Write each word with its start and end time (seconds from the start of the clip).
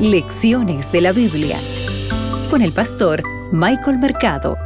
Lecciones 0.00 0.92
de 0.92 1.00
la 1.00 1.12
Biblia 1.12 1.56
con 2.50 2.60
el 2.60 2.70
pastor 2.72 3.22
Michael 3.50 3.98
Mercado. 3.98 4.58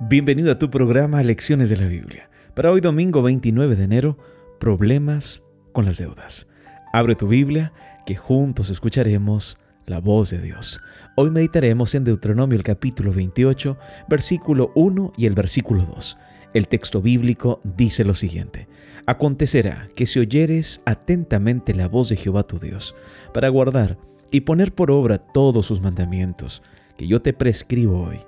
Bienvenido 0.00 0.50
a 0.50 0.58
tu 0.58 0.70
programa 0.70 1.22
Lecciones 1.22 1.68
de 1.68 1.76
la 1.76 1.86
Biblia. 1.86 2.30
Para 2.54 2.70
hoy 2.70 2.80
domingo 2.80 3.20
29 3.20 3.76
de 3.76 3.84
enero, 3.84 4.16
problemas 4.58 5.42
con 5.72 5.84
las 5.84 5.98
deudas. 5.98 6.46
Abre 6.94 7.14
tu 7.14 7.28
Biblia 7.28 7.74
que 8.06 8.16
juntos 8.16 8.70
escucharemos 8.70 9.58
la 9.84 10.00
voz 10.00 10.30
de 10.30 10.40
Dios. 10.40 10.80
Hoy 11.14 11.30
meditaremos 11.30 11.94
en 11.94 12.04
Deuteronomio 12.04 12.56
el 12.56 12.64
capítulo 12.64 13.12
28, 13.12 13.76
versículo 14.08 14.72
1 14.74 15.12
y 15.18 15.26
el 15.26 15.34
versículo 15.34 15.84
2. 15.84 16.16
El 16.54 16.66
texto 16.66 17.02
bíblico 17.02 17.60
dice 17.62 18.04
lo 18.04 18.14
siguiente. 18.14 18.68
Acontecerá 19.06 19.88
que 19.94 20.06
si 20.06 20.18
oyeres 20.18 20.80
atentamente 20.86 21.74
la 21.74 21.88
voz 21.88 22.08
de 22.08 22.16
Jehová 22.16 22.42
tu 22.42 22.58
Dios, 22.58 22.94
para 23.34 23.48
guardar 23.48 23.98
y 24.30 24.42
poner 24.42 24.74
por 24.74 24.90
obra 24.90 25.18
todos 25.18 25.66
sus 25.66 25.80
mandamientos, 25.80 26.62
que 26.96 27.06
yo 27.06 27.20
te 27.20 27.32
prescribo 27.32 28.02
hoy, 28.02 28.18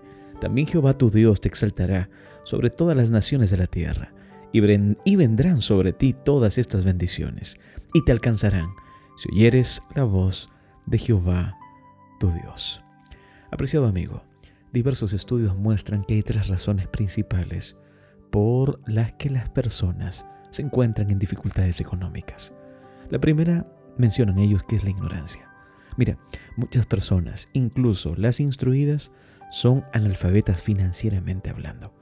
también 0.41 0.66
Jehová 0.66 0.95
tu 0.95 1.11
Dios 1.11 1.41
te 1.41 1.48
exaltará 1.48 2.09
sobre 2.45 2.70
todas 2.70 2.97
las 2.97 3.11
naciones 3.11 3.51
de 3.51 3.56
la 3.56 3.66
tierra, 3.66 4.12
y, 4.52 5.16
vendrán 5.16 5.62
sobre 5.62 5.92
ti 5.92 6.12
todas 6.12 6.59
estas 6.59 6.84
bendiciones, 6.84 7.56
y 7.95 8.05
te 8.05 8.12
alcanzarán, 8.12 8.70
si 9.16 9.30
oyeres 9.33 9.83
la 9.95 10.05
voz 10.05 10.50
de 10.87 10.98
Jehová 10.98 11.56
tu 12.19 12.30
Dios. 12.33 12.83
Apreciado 13.50 13.87
amigo, 13.87 14.25
diversos 14.73 15.12
estudios 15.12 15.56
muestran 15.56 16.05
que 16.05 16.14
hay 16.14 16.23
tres 16.23 16.48
razones 16.48 16.89
principales 16.89 17.77
por 18.30 18.80
las 18.89 19.12
que 19.15 19.30
las 19.30 19.48
personas 19.48 20.27
se 20.51 20.62
encuentran 20.62 21.11
en 21.11 21.19
dificultades 21.19 21.80
económicas. 21.80 22.53
La 23.09 23.19
primera 23.19 23.66
mencionan 23.98 24.39
ellos 24.39 24.62
que 24.64 24.77
es 24.77 24.84
la 24.84 24.91
ignorancia. 24.91 25.48
Mira, 25.97 26.17
muchas 26.56 26.86
personas, 26.86 27.48
incluso 27.53 28.14
las 28.17 28.41
instruidas, 28.41 29.12
son 29.51 29.84
analfabetas 29.92 30.61
financieramente 30.61 31.51
hablando. 31.51 31.92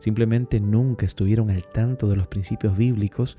Simplemente 0.00 0.60
nunca 0.60 1.06
estuvieron 1.06 1.50
al 1.50 1.64
tanto 1.72 2.08
de 2.08 2.16
los 2.16 2.28
principios 2.28 2.76
bíblicos 2.76 3.38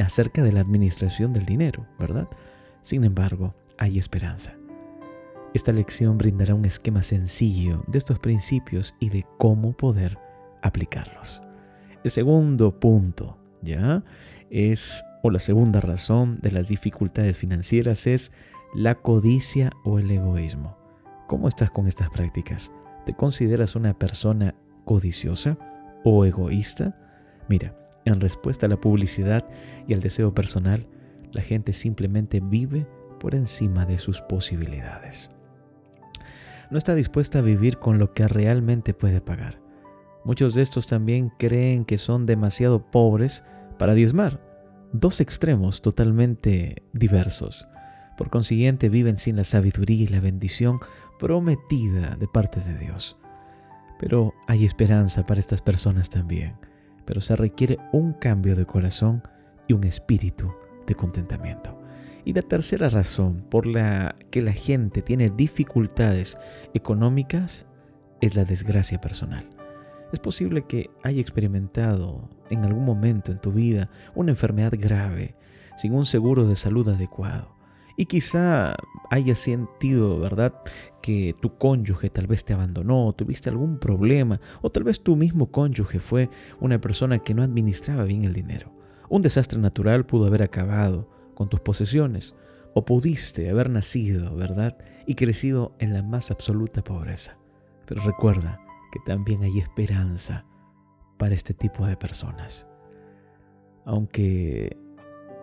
acerca 0.00 0.42
de 0.42 0.52
la 0.52 0.60
administración 0.60 1.32
del 1.32 1.46
dinero, 1.46 1.86
¿verdad? 1.98 2.28
Sin 2.80 3.04
embargo, 3.04 3.54
hay 3.78 3.98
esperanza. 3.98 4.54
Esta 5.54 5.72
lección 5.72 6.18
brindará 6.18 6.54
un 6.54 6.64
esquema 6.64 7.02
sencillo 7.02 7.82
de 7.86 7.98
estos 7.98 8.18
principios 8.18 8.94
y 9.00 9.10
de 9.10 9.24
cómo 9.38 9.76
poder 9.76 10.18
aplicarlos. 10.62 11.45
El 12.06 12.12
segundo 12.12 12.78
punto 12.78 13.36
¿ya? 13.62 14.04
Es, 14.48 15.04
o 15.24 15.30
la 15.32 15.40
segunda 15.40 15.80
razón 15.80 16.38
de 16.40 16.52
las 16.52 16.68
dificultades 16.68 17.36
financieras 17.36 18.06
es 18.06 18.30
la 18.76 18.94
codicia 18.94 19.72
o 19.84 19.98
el 19.98 20.08
egoísmo. 20.12 20.78
¿Cómo 21.26 21.48
estás 21.48 21.72
con 21.72 21.88
estas 21.88 22.08
prácticas? 22.10 22.70
¿Te 23.06 23.14
consideras 23.16 23.74
una 23.74 23.92
persona 23.92 24.54
codiciosa 24.84 25.58
o 26.04 26.24
egoísta? 26.24 26.96
Mira, 27.48 27.74
en 28.04 28.20
respuesta 28.20 28.66
a 28.66 28.68
la 28.68 28.80
publicidad 28.80 29.44
y 29.88 29.92
al 29.92 29.98
deseo 29.98 30.32
personal, 30.32 30.86
la 31.32 31.42
gente 31.42 31.72
simplemente 31.72 32.38
vive 32.38 32.86
por 33.18 33.34
encima 33.34 33.84
de 33.84 33.98
sus 33.98 34.20
posibilidades. 34.20 35.32
No 36.70 36.78
está 36.78 36.94
dispuesta 36.94 37.40
a 37.40 37.42
vivir 37.42 37.78
con 37.78 37.98
lo 37.98 38.12
que 38.12 38.28
realmente 38.28 38.94
puede 38.94 39.20
pagar. 39.20 39.65
Muchos 40.26 40.56
de 40.56 40.62
estos 40.62 40.88
también 40.88 41.30
creen 41.38 41.84
que 41.84 41.98
son 41.98 42.26
demasiado 42.26 42.90
pobres 42.90 43.44
para 43.78 43.94
diezmar. 43.94 44.40
Dos 44.92 45.20
extremos 45.20 45.80
totalmente 45.82 46.82
diversos. 46.92 47.68
Por 48.18 48.28
consiguiente 48.28 48.88
viven 48.88 49.18
sin 49.18 49.36
la 49.36 49.44
sabiduría 49.44 50.02
y 50.02 50.08
la 50.08 50.18
bendición 50.18 50.80
prometida 51.20 52.16
de 52.16 52.26
parte 52.26 52.58
de 52.58 52.76
Dios. 52.76 53.16
Pero 54.00 54.34
hay 54.48 54.64
esperanza 54.64 55.24
para 55.24 55.38
estas 55.38 55.62
personas 55.62 56.10
también. 56.10 56.56
Pero 57.04 57.20
se 57.20 57.36
requiere 57.36 57.78
un 57.92 58.12
cambio 58.12 58.56
de 58.56 58.66
corazón 58.66 59.22
y 59.68 59.74
un 59.74 59.84
espíritu 59.84 60.52
de 60.88 60.96
contentamiento. 60.96 61.78
Y 62.24 62.32
la 62.32 62.42
tercera 62.42 62.88
razón 62.88 63.46
por 63.48 63.64
la 63.64 64.16
que 64.32 64.42
la 64.42 64.52
gente 64.52 65.02
tiene 65.02 65.30
dificultades 65.30 66.36
económicas 66.74 67.66
es 68.20 68.34
la 68.34 68.44
desgracia 68.44 69.00
personal. 69.00 69.55
Es 70.12 70.20
posible 70.20 70.64
que 70.66 70.90
haya 71.02 71.20
experimentado 71.20 72.28
en 72.50 72.64
algún 72.64 72.84
momento 72.84 73.32
en 73.32 73.40
tu 73.40 73.52
vida 73.52 73.90
una 74.14 74.30
enfermedad 74.30 74.72
grave, 74.78 75.34
sin 75.76 75.94
un 75.94 76.06
seguro 76.06 76.46
de 76.46 76.56
salud 76.56 76.88
adecuado. 76.88 77.54
Y 77.98 78.06
quizá 78.06 78.76
hayas 79.10 79.38
sentido, 79.38 80.20
¿verdad?, 80.20 80.54
que 81.02 81.34
tu 81.40 81.56
cónyuge 81.56 82.10
tal 82.10 82.26
vez 82.26 82.44
te 82.44 82.52
abandonó, 82.52 83.14
tuviste 83.14 83.48
algún 83.48 83.78
problema, 83.78 84.40
o 84.60 84.70
tal 84.70 84.84
vez 84.84 85.02
tu 85.02 85.16
mismo 85.16 85.50
cónyuge 85.50 85.98
fue 85.98 86.28
una 86.60 86.80
persona 86.80 87.20
que 87.20 87.32
no 87.32 87.42
administraba 87.42 88.04
bien 88.04 88.24
el 88.24 88.34
dinero. 88.34 88.72
Un 89.08 89.22
desastre 89.22 89.58
natural 89.58 90.04
pudo 90.04 90.26
haber 90.26 90.42
acabado 90.42 91.08
con 91.34 91.48
tus 91.48 91.60
posesiones, 91.60 92.34
o 92.74 92.84
pudiste 92.84 93.48
haber 93.48 93.70
nacido, 93.70 94.36
¿verdad?, 94.36 94.76
y 95.06 95.14
crecido 95.14 95.74
en 95.78 95.94
la 95.94 96.02
más 96.02 96.30
absoluta 96.30 96.84
pobreza. 96.84 97.38
Pero 97.86 98.02
recuerda, 98.02 98.60
que 98.96 99.04
también 99.04 99.42
hay 99.42 99.58
esperanza 99.58 100.46
para 101.18 101.34
este 101.34 101.52
tipo 101.54 101.86
de 101.86 101.96
personas. 101.96 102.66
Aunque 103.84 104.76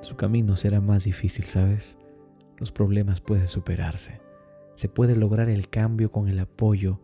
su 0.02 0.16
camino 0.16 0.56
será 0.56 0.82
más 0.82 1.04
difícil, 1.04 1.46
¿sabes? 1.46 1.98
Los 2.58 2.72
problemas 2.72 3.22
pueden 3.22 3.48
superarse. 3.48 4.22
Se 4.74 4.90
puede 4.90 5.16
lograr 5.16 5.50
el 5.50 5.70
cambio 5.70 6.12
con 6.12 6.28
el 6.28 6.40
apoyo 6.40 7.00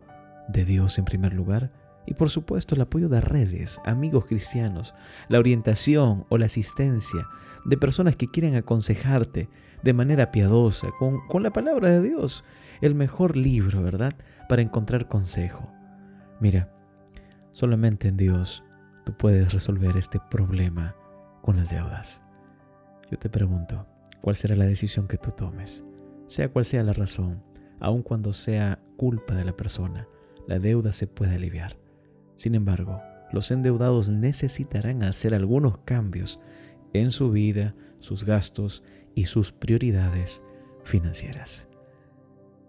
de 0.48 0.64
Dios 0.64 0.98
en 0.98 1.04
primer 1.04 1.32
lugar 1.32 1.72
y 2.06 2.14
por 2.14 2.30
supuesto 2.30 2.74
el 2.74 2.80
apoyo 2.80 3.08
de 3.08 3.20
redes, 3.20 3.80
amigos 3.84 4.26
cristianos, 4.26 4.94
la 5.28 5.38
orientación 5.38 6.26
o 6.30 6.38
la 6.38 6.46
asistencia 6.46 7.26
de 7.64 7.76
personas 7.76 8.16
que 8.16 8.28
quieren 8.28 8.56
aconsejarte 8.56 9.48
de 9.82 9.92
manera 9.92 10.32
piadosa, 10.32 10.88
con, 10.98 11.24
con 11.28 11.44
la 11.44 11.52
palabra 11.52 11.90
de 11.90 12.02
Dios, 12.02 12.42
el 12.80 12.96
mejor 12.96 13.36
libro, 13.36 13.82
¿verdad? 13.82 14.14
Para 14.48 14.62
encontrar 14.62 15.06
consejo. 15.06 15.70
Mira, 16.40 16.72
solamente 17.52 18.08
en 18.08 18.16
Dios 18.16 18.64
tú 19.04 19.16
puedes 19.16 19.52
resolver 19.52 19.96
este 19.96 20.18
problema 20.30 20.96
con 21.42 21.56
las 21.56 21.70
deudas. 21.70 22.22
Yo 23.10 23.18
te 23.18 23.28
pregunto, 23.28 23.86
¿cuál 24.20 24.36
será 24.36 24.56
la 24.56 24.64
decisión 24.64 25.06
que 25.06 25.18
tú 25.18 25.30
tomes? 25.32 25.84
Sea 26.26 26.50
cual 26.50 26.64
sea 26.64 26.82
la 26.82 26.92
razón, 26.92 27.42
aun 27.78 28.02
cuando 28.02 28.32
sea 28.32 28.80
culpa 28.96 29.34
de 29.34 29.44
la 29.44 29.56
persona, 29.56 30.06
la 30.46 30.58
deuda 30.58 30.92
se 30.92 31.06
puede 31.06 31.34
aliviar. 31.34 31.76
Sin 32.36 32.54
embargo, 32.54 33.00
los 33.32 33.50
endeudados 33.50 34.08
necesitarán 34.08 35.02
hacer 35.02 35.34
algunos 35.34 35.78
cambios 35.84 36.40
en 36.92 37.10
su 37.10 37.30
vida, 37.30 37.74
sus 37.98 38.24
gastos 38.24 38.82
y 39.14 39.26
sus 39.26 39.52
prioridades 39.52 40.42
financieras. 40.84 41.68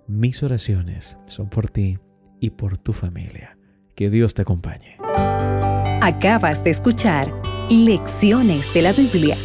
Mis 0.08 0.44
oraciones 0.44 1.18
son 1.26 1.50
por 1.50 1.70
ti 1.70 2.00
y 2.40 2.50
por 2.50 2.78
tu 2.78 2.94
familia. 2.94 3.58
Que 4.02 4.10
Dios 4.10 4.34
te 4.34 4.42
acompañe. 4.42 4.98
Acabas 6.02 6.64
de 6.64 6.72
escuchar 6.72 7.32
Lecciones 7.70 8.74
de 8.74 8.82
la 8.82 8.94
Biblia 8.94 9.38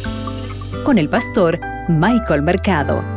con 0.83 0.97
el 0.97 1.09
pastor 1.09 1.59
Michael 1.87 2.41
Mercado. 2.41 3.16